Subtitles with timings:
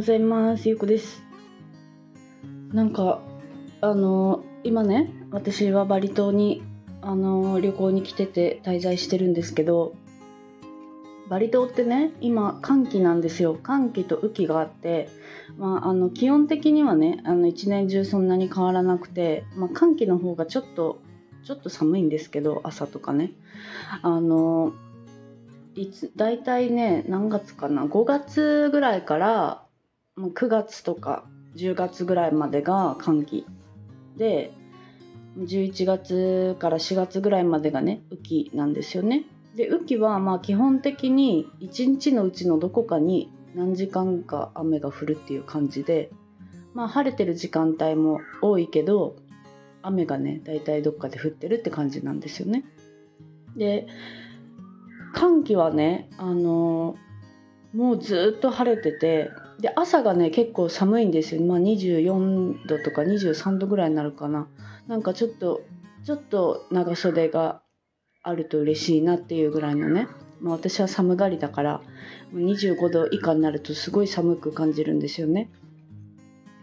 [0.00, 0.66] ございます。
[0.66, 1.22] ゆうこです。
[2.72, 3.20] なんか、
[3.82, 6.62] あの、今ね、私はバリ島に、
[7.02, 9.94] あの、旅行に来てて滞在してるんですけど、
[11.28, 13.58] バリ島ってね、今、寒気なんですよ。
[13.62, 15.10] 寒気と雨季があって、
[15.58, 21.02] まあ、あの、気温的にはね、あの、一年中そんなに変わらなくて、まあ、寒気の方がちょっと、
[21.44, 23.32] ちょっと寒いんですけど、朝とかね。
[24.00, 24.72] あの、
[25.74, 29.62] いつ大体ね何月かな？5月ぐらいから
[30.28, 31.24] 9月とか
[31.56, 33.46] 10月ぐらいまでが寒気
[34.16, 34.52] で
[35.38, 39.24] 11月から4月ぐらいまでがね雨季なんですよね。
[39.54, 46.10] で雨季はまあ基本的に1日のうちのどこかに何時間か雨が降るっていう感じで
[46.74, 49.16] まあ晴れてる時間帯も多いけど
[49.82, 52.64] 雨がね大体どっかで降ってるって感じなんですよね。
[53.56, 53.86] で
[55.12, 56.96] 寒気はね、あの
[57.74, 64.48] もうずっと晴れててで朝がね結構寒いんですよ、まあ、24度とか23度ぐらいになるかな。
[64.86, 65.62] なんかちょっと
[66.04, 67.62] ちょっと長袖が
[68.22, 70.08] あると嬉しいなっていうぐらいのね、
[70.40, 71.80] まあ、私は寒がりだから
[72.34, 75.50] 25度以下になるとすごい寒く感じるんですよね。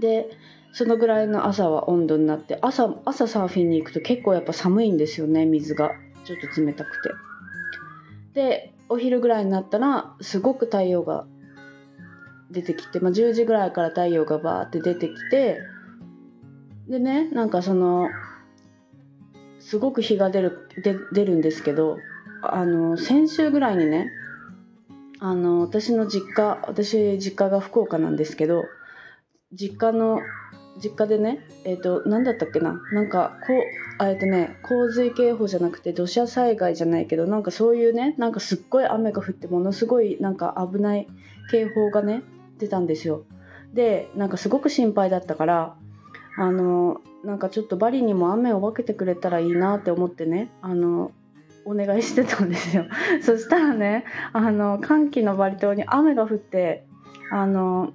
[0.00, 0.30] で
[0.72, 5.92] そのぐらいの朝は温度になって朝朝サーフィンに行くと結構やっぱ寒いんですよね水が。
[6.24, 7.10] ちょっと冷たくて。
[8.34, 11.26] でお昼ぐらいになったらすごく太陽が
[12.50, 15.60] 出てきて、まあ、10時ぐらいから太陽がバーって出てきて
[16.88, 18.08] でねなんかその
[19.60, 21.98] すごく日が出るで出るんですけど
[22.42, 24.10] あの先週ぐらいにね
[25.20, 28.64] あの私の実家私実家が福岡なんですけど
[29.52, 30.20] 実家の
[30.82, 41.06] 実家でねえっ、ー、と何だったっけななんかこうあえっとね洪水警報じゃなくて土砂災害じゃないけどなんかそういうねなんかすっごい雨が降ってものすごいなんか危ない
[41.50, 42.22] 警報がね
[42.60, 43.24] 出たんですよ。
[43.74, 45.76] でなんかすごく心配だったから
[46.36, 51.12] あのなんかちょっとバリにも雨を分けてくれたらいいなって思ってねあの
[51.64, 52.86] お願いしてたんですよ。
[53.20, 56.84] そしたらねあの寒気のバリ島に雨が降って
[57.30, 57.92] あの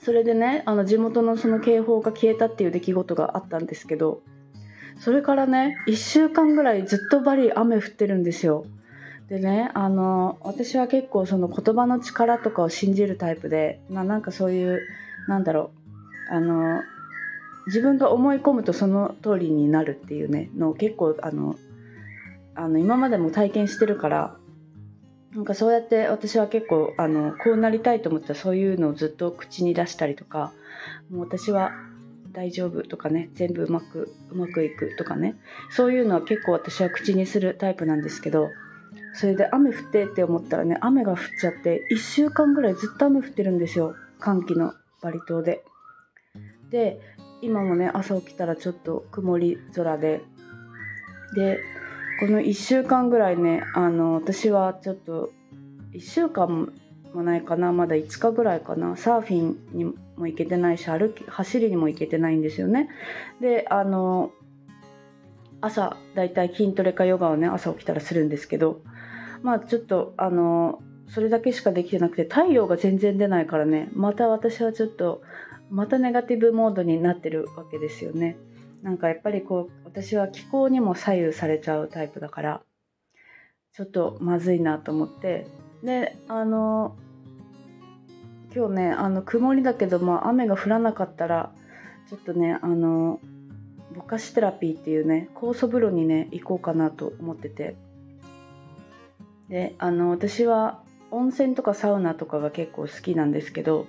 [0.00, 4.22] それでねあの地元のその警報が消えたっていう出来事があったんですけど
[4.98, 8.66] それからね1週間ぐらいずっとバリ雨降ってるんですよ。
[9.34, 14.80] でねあの私は結構その言葉の力とかを信じるタイプで、まあ、なんかそういう
[15.26, 15.72] なんだろ
[16.30, 16.82] うあの
[17.66, 21.56] 自分が思い込むとその通りになるっていうねのを結構あの
[22.54, 24.36] あの今までも体験してるから
[25.34, 30.52] なんかそうやって私は結構あのこうなりたいと思ったらそういうのをずっと口に出したりとか
[31.10, 31.72] もう私は
[32.30, 35.34] 大丈夫とかね全部うまくうまくいくとかね
[35.70, 38.50] そういうのは結構私は口にするタイプなんですけど
[39.14, 43.94] それで雨降ってって思ったらね雨が降っちゃって1週間ぐらいずっと雨降ってるんですよ。
[44.18, 45.64] 寒気のバリ島で。
[46.70, 47.00] で
[47.42, 50.22] 今もね朝起きたらちょっと曇り空で。
[51.34, 51.58] で
[52.20, 55.32] この1週間ぐらいねあの私はちょっと
[55.92, 56.72] 1週間
[57.12, 62.88] もないかなまだ5日ぐらいかなサーフィンにも行けてないし歩き走りにも行けてないんですよね。
[63.40, 64.32] であの
[65.64, 68.82] 朝だいたい筋トレかヨガをね朝起きたらするんですけど
[69.42, 75.22] まあちょっとあのそれだけしかできてなくて太陽が全然出ないからねまた私はちょっと
[75.70, 78.36] またネガティブモードになってるわけですよね。
[78.82, 82.60] なんかやっぱりこう私は気候にも左右されちゃうタイプだから
[83.72, 85.46] ちょっとまずいなと思って。
[85.82, 86.96] であの
[88.54, 91.52] 今日ねあの曇りだけど、まあ、雨が降らなかったら
[92.08, 93.18] ちょっとねあの
[93.94, 97.76] ぼかしテラピーっていうね酵素風呂にね行こうかなと思ってて。
[99.48, 103.86] であの私は温泉とかサウナとかが結構好きなんですけど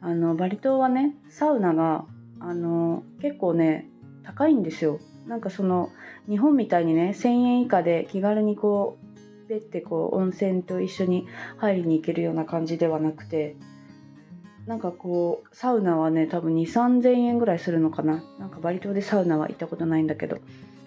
[0.00, 2.06] あのバリ島はねサウナが
[2.40, 3.88] あの結構ね
[4.24, 4.98] 高いんですよ。
[5.26, 5.90] なんかその
[6.28, 11.26] 日本みたいにね1000円以下で気軽にこうペッてこう温泉と一緒に
[11.56, 13.56] 入りに行けるような感じではなくて
[14.66, 18.24] なんかこうサウナはね多分2 3 0 0 0円ぐらいするのかな。
[18.38, 20.38] なんかバリ島でサウナは行ったことないんだけど、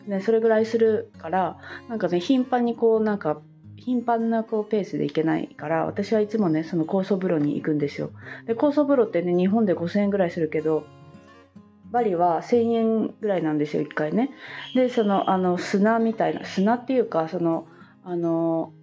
[0.06, 3.42] ね、それぐらいするからなんかね頻繁にこうなんか
[3.78, 8.12] 頻繁なこうペースで行けないから私はいつもねその酵素風呂に行くんですよ。
[8.46, 10.86] で酵素風呂ってね日本で5000円ぐらいするけど
[11.90, 14.32] バリは1000円ぐらいなんですよ1回ね。
[14.76, 17.66] でそのあの砂みたいな砂っていうかその
[18.04, 18.74] あの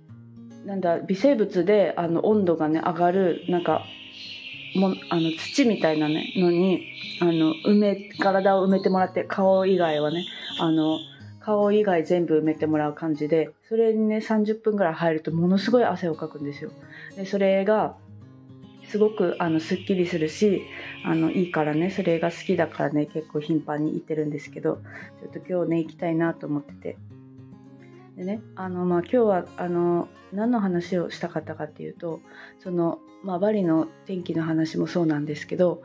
[0.64, 3.84] なんだ微生物であの温度がね上がるなんか
[4.76, 6.86] もあの土みたいな、ね、のに
[7.20, 10.26] あの埋め体を埋めてもらって顔以外はね
[10.60, 10.98] あの
[11.40, 16.70] 顔以外全部埋めてもらう感じでそれにね30分ぐらい入るとものすごい汗をかくんですよ。
[17.16, 17.96] でそれが
[18.88, 20.62] すごくあのすっきりするし
[21.04, 24.80] あのいいからねそれが好きだからね結構頻繁に行ってるんですけど
[25.22, 26.96] ちょっと今日ね行きたいなと思ってて。
[28.16, 32.20] でねあの、まあ、今日はあの何の話をしたかったかっていうと
[32.62, 35.82] その、まあ、バリの天気の話もそうなんですけど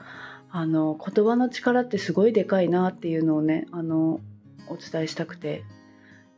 [0.49, 4.19] あの言葉の力ってすごいでかいなっていうのをねあの
[4.67, 5.63] お伝えしたくて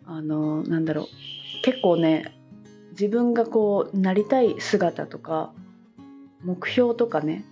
[0.05, 1.05] あのなんだろう
[1.63, 2.37] 結構ね
[2.91, 5.53] 自分がこうなりたい姿とか
[6.43, 7.45] 目標とかね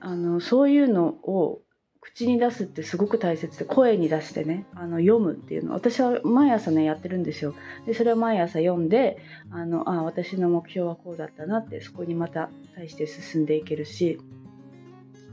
[0.00, 1.60] あのそういうのを
[2.00, 5.74] 口に出すってすごく大切で声に出してねあの読むっていうの。
[5.74, 7.54] 私は毎朝ねやってるんですよ。
[7.86, 9.18] でそれを毎朝読んで
[9.50, 14.18] あのあ私の目標はこうだったなってそこにまた対して進んでいけるし。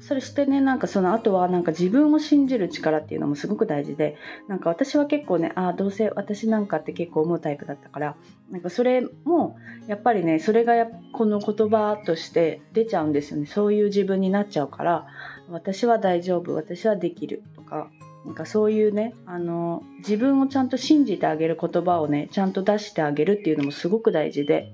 [0.02, 8.16] それしてねなんかその後はなんか自分を信じる力っていうのもすごく大事でなんか私は結構ねああどうせ私なんかって結構思うタイプだったから
[8.52, 9.58] なんかそれも
[9.88, 10.74] やっぱりねそれが
[11.12, 13.48] この言葉として出ちゃうんですよね。
[13.48, 15.08] そういう自分になっちゃうから
[15.50, 17.90] 私は大丈夫私はできるとか
[18.26, 24.74] なんかそういうねあの自分をちゃんと信じてあげる言葉をねちゃんと出してあげるっていうのもすごく大事で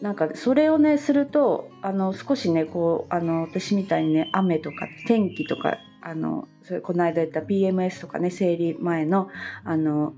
[0.00, 9.28] なんかそれをねするとあの少しねこうあの私みたいにね雨とか天気とかあのそれこの間言った PMS とかね生理前の
[9.64, 10.14] あの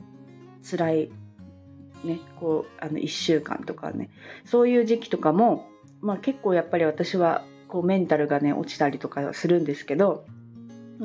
[0.68, 1.10] 辛い
[2.04, 4.10] ねこうあの1週間とかね
[4.44, 5.66] そういう時期とかも、
[6.00, 10.26] まあ、結構やっぱり私はこうメンタルがね落ちたりとかするんですけど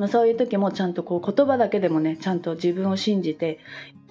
[0.09, 3.59] そういう時もちゃんとこう言葉だけでもねちゃんと自分を信じて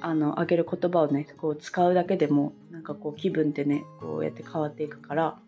[0.00, 5.38] あのあげる言葉をねこう使うだけでもなんかこう気分ってねこうやって変わっていくから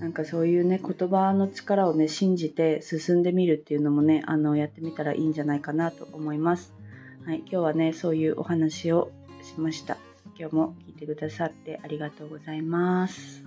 [0.00, 6.72] なんかそういうね言葉の力をね信じて進んでみるっていうのもねあのやってみたらいいんじゃないかなと思います。
[7.26, 9.10] はい、今日はねそういうお話を
[9.42, 9.98] しました。
[10.38, 13.44] 今日も聞いてくださってありがとうございます。